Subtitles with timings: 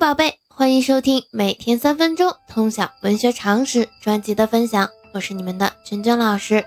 [0.00, 6.64] 宝贝，欢迎收听每天三分钟通晓文学常识专辑的分享，我是你们的君君老师。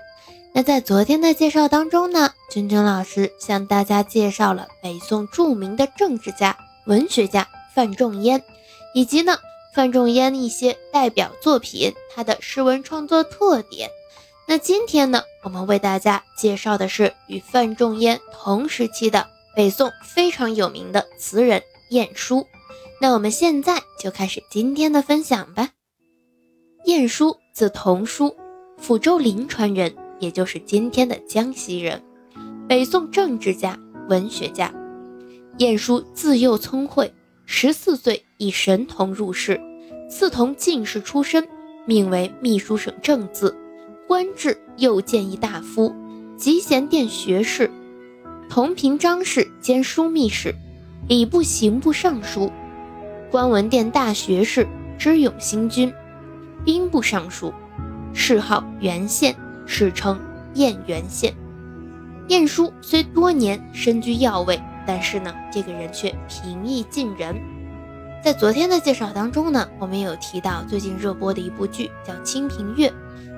[0.52, 8.40] 那在昨天的介绍当中呢，君君老师向大家介绍了北宋著名的政治家、文学家范仲淹，
[8.94, 9.36] 以及呢
[9.74, 13.90] 范仲淹一些代表作品，他的诗文创作特点。
[14.46, 19.26] 那今天呢，我们为大家介绍的是与范仲淹同时期的
[19.56, 21.60] 北宋非常有名的词人
[21.90, 22.46] 晏殊。
[23.04, 25.68] 那我们现在就开始今天的分享吧。
[26.86, 28.34] 晏殊字同书，
[28.80, 32.02] 抚州临川人，也就是今天的江西人，
[32.66, 33.78] 北宋政治家、
[34.08, 34.72] 文学家。
[35.58, 37.12] 晏殊自幼聪慧，
[37.44, 39.60] 十四岁以神童入仕，
[40.08, 41.46] 赐同进士出身，
[41.84, 43.54] 命为秘书省正字，
[44.08, 45.94] 官至右谏议大夫，
[46.38, 47.70] 集贤殿学士，
[48.48, 50.54] 同平章事兼枢密使，
[51.06, 52.50] 礼部刑部尚书。
[53.34, 54.64] 观文殿大学士，
[54.96, 55.92] 知勇新君，
[56.64, 57.52] 兵部尚书，
[58.12, 59.34] 谥号元宪，
[59.66, 60.20] 史称
[60.54, 61.34] 晏元宪。
[62.28, 67.34] 晏殊虽多年身居要位，但是呢，这个人却平易近人。
[68.22, 72.88] 在昨天的介绍当中呢，我们有提到最近热播的一部剧叫《清平乐》，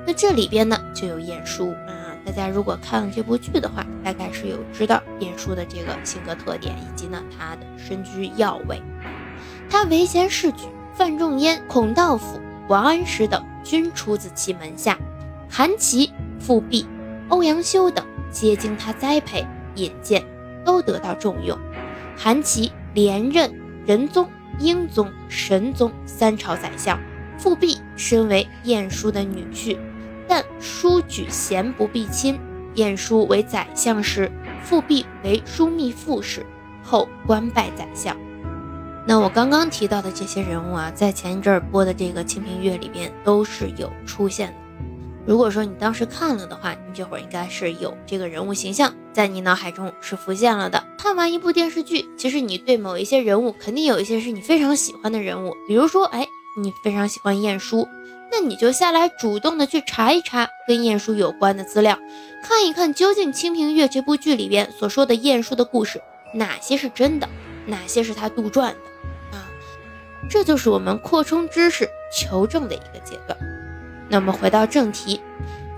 [0.06, 2.12] 那这里边呢就有晏殊啊。
[2.22, 8.78] 大家如果看了这部剧的话，大概是有知道晏殊的这个性格特点，以及呢他的身居要位。
[9.78, 14.98] 他为贤士举，范仲淹、孔道辅、王安石等均出自其门下，
[15.50, 16.10] 韩琦、
[16.40, 16.88] 富弼、
[17.28, 20.24] 欧阳修等皆经他栽培引荐，
[20.64, 21.58] 都得到重用。
[22.16, 23.52] 韩琦连任
[23.84, 24.26] 仁宗、
[24.58, 26.98] 英宗、神宗三朝宰相，
[27.36, 29.76] 富弼身为晏殊的女婿，
[30.26, 32.40] 但殊举贤不避亲。
[32.76, 34.32] 晏殊为宰相时，
[34.62, 36.46] 富弼为枢密副使，
[36.82, 38.16] 后官拜宰相。
[39.08, 44.54] 那我刚刚提到的这些人物啊，在前一阵儿播的这个《清平乐》里边都是有出现的。
[45.24, 50.84] 如果说你当时看了的话，你这会儿应该是有这个人物形象在你脑海中是浮现了的。
[50.98, 55.54] 看完一部电视剧，其实你对某一些人物，肯定有一些是你非常喜欢的人物。
[55.68, 56.26] 比如说，哎，
[56.60, 57.88] 你非常喜欢晏殊，
[58.32, 61.96] 那你就下来主动的去查一查跟晏殊有关的资料，
[62.42, 66.00] 看一看究竟《清平乐》这部剧里边所说的晏殊的故事，
[66.34, 67.28] 哪些是真的，
[67.66, 68.76] 哪些是他杜撰的。
[70.28, 73.38] 这就是我们扩充知识、求证的一个阶段。
[74.08, 75.20] 那么回到正题，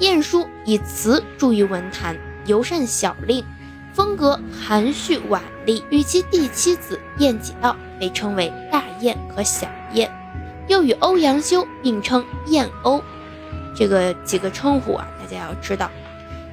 [0.01, 2.17] 晏殊以词著于文坛，
[2.47, 3.45] 尤善小令，
[3.93, 10.11] 风格含蓄婉丽，与其第七子晏几道被称为大晏和小晏，
[10.67, 13.03] 又与欧阳修并称晏欧。
[13.77, 15.91] 这个几个称呼啊，大家要知道。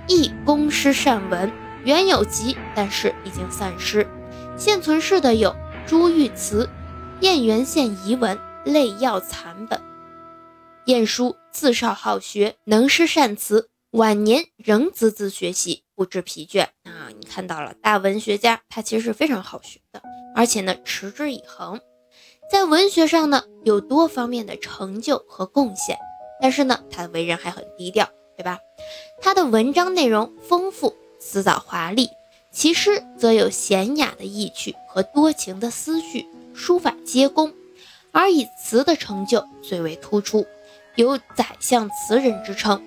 [0.07, 1.51] 亦工诗善文，
[1.83, 4.07] 原有集，但是已经散失。
[4.55, 5.55] 现存世的有
[5.87, 6.69] 朱玉词。
[7.21, 9.81] 燕元县遗文类要残本。
[10.85, 16.63] 晏殊自少好学，能诗善词，晚年仍孜孜学习，不知疲倦。
[16.83, 20.01] 啊，你看到了，大文学家他其实是非常好学的，
[20.35, 21.79] 而且呢持之以恒，
[22.51, 25.97] 在文学上呢有多方面的成就和贡献。
[26.41, 28.59] 但是呢，他的为人还很低调，对吧？
[29.21, 32.09] 他的文章内容丰富，辞藻华丽，
[32.55, 36.25] 其诗则有娴雅的意趣和多情的思绪。
[36.53, 37.53] 书法皆工，
[38.13, 40.47] 而以词的成就最为突出，
[40.95, 42.81] 有“宰相词人”之称。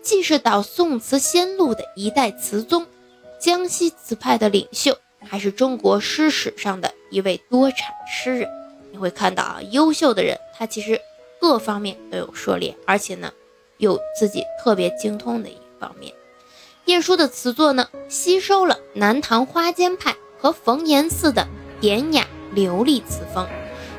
[0.00, 2.86] 既是导宋词先路的一代词宗，
[3.38, 8.48] 江西词派的领袖，还是中国诗史上的一位多产诗人。
[8.90, 10.98] 你会看到啊，优秀的人，他其实
[11.38, 13.30] 各方面都有涉猎，而且呢，
[13.76, 16.10] 有自己特别精通的一方面。
[16.86, 21.46] 晏殊的词作呢，吸收了南唐花间派和冯延巳的
[21.80, 22.26] 典雅。
[22.54, 23.48] 流利词风，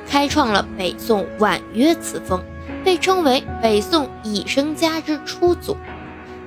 [0.07, 2.39] 开创了北宋婉约词风，
[2.83, 5.75] 被称为北宋以声家之初祖。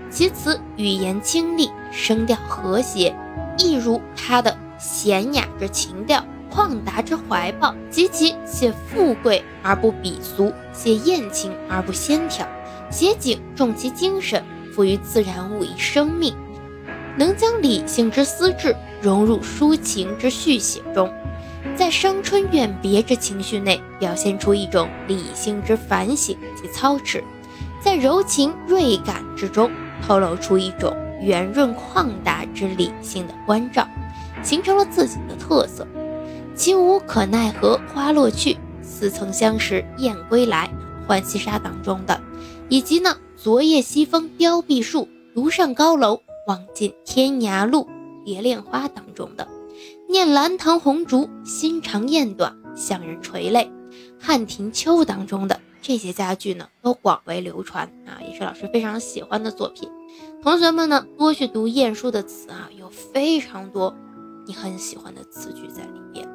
[0.09, 3.13] 其词语言清丽，声调和谐，
[3.59, 12.47] 一如他的娴雅之情调，旷达之怀抱，及其写富贵而不鄙俗，写艳情而不纤条，
[12.89, 14.45] 写景重其精神，
[14.77, 16.37] 赋予自然物以生命，
[17.17, 21.11] 能将理性之思志融入抒情之续写中。
[21.75, 27.21] 在伤春怨别之情绪内，表现出一种理性之反省及操持；
[27.81, 29.71] 在柔情锐感之中，
[30.07, 33.89] 透露出一种圆润旷达之理性的关照，
[34.43, 35.87] 形成了自己的特色。
[36.55, 40.69] 其无可奈何花落去，似曾相识燕归来，
[41.07, 42.21] 浣溪沙当中的，
[42.69, 47.87] 以及呢昨夜西风凋碧树，独上高楼，望尽天涯路，
[48.25, 49.47] 蝶恋花当中的。
[50.09, 53.71] 念兰堂红烛，心长雁短，向人垂泪，
[54.19, 59.89] 汉庭秋当中的这些佳句呢，都广为流传啊，也是老师非常喜欢的作品。
[60.43, 63.95] 同学们呢，多去读晏殊的词啊，有非常多
[64.45, 66.29] 你很喜欢的词句在里面，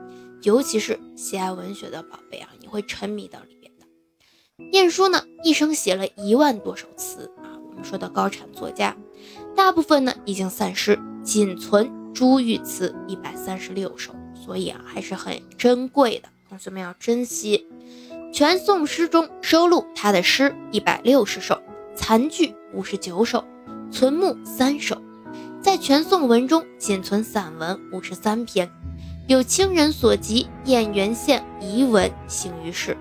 [0.43, 3.60] 尤其是喜爱文学的宝贝啊，你会沉迷到里面。
[4.71, 8.95] 晏殊呢，一生写了一万多首词啊，我们说的高产作家，
[9.55, 17.67] 大部分呢已经散失，仅存珠玉词一百三十六首，所以啊，还是很珍贵的，同学们要珍惜。
[18.33, 21.61] 全宋诗中收录他的诗一百六十首，
[21.95, 23.43] 残句五十九首。
[23.91, 25.01] 存目三首，
[25.61, 28.71] 在全宋文中仅存散文五十三篇，
[29.27, 32.93] 有清人所集《燕园县遗文》行于世。《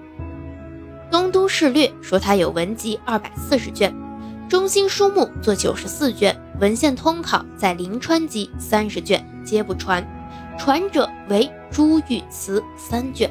[1.50, 3.92] 事略》说他有文集二百四十卷，
[4.48, 10.06] 《中心书目》作九十四卷，《文献通考》在临川集三十卷，皆不传，
[10.56, 13.28] 传者为朱玉词三卷，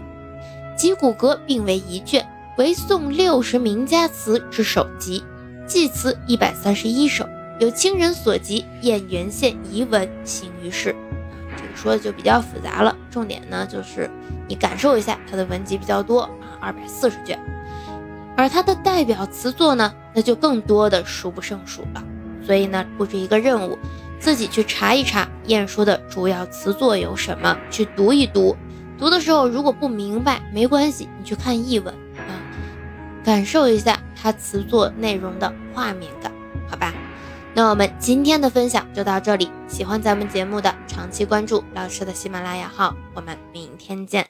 [0.77, 2.27] 集古阁并为一卷，
[2.57, 5.23] 为宋六十名家词之首集，
[5.65, 7.25] 祭词一百三十一首。
[7.59, 10.93] 有清人所集《燕园县遗文》行于世，
[11.57, 12.95] 这个说的就比较复杂了。
[13.09, 14.09] 重点呢就是
[14.47, 16.29] 你感受一下，它的文集比较多啊，
[16.59, 17.39] 二百四十卷。
[18.39, 22.01] 而它的代表词作呢，那就更多的数不胜数了。
[22.41, 23.77] 所以呢，布置一个任务，
[24.17, 28.55] 自己去查一查晏殊的主要词作有什么，去读一读。
[28.97, 32.31] 读的时候如果不明白，没关系，你去看译文啊，
[33.25, 36.31] 感受一下它词作内容的画面感，
[36.69, 36.93] 好吧？
[37.53, 44.25] 那我们今天的分享就到这里，喜欢咱们节目的长期关注老师的喜马拉雅号，我们明天见。